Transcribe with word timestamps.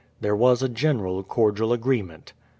There 0.19 0.35
was 0.35 0.63
a 0.63 0.67
general 0.67 1.21
cordial 1.21 1.71
agreement. 1.71 2.33